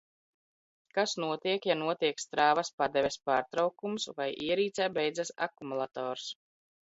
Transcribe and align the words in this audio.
Kas 0.97 1.11
notiek, 1.23 1.67
ja 1.71 1.75
notiek 1.81 2.23
strāvas 2.23 2.71
padeves 2.83 3.19
pārtraukums 3.31 4.09
vai 4.21 4.29
ierīcē 4.49 4.87
beidzas 4.97 5.35
akumulators? 5.49 6.27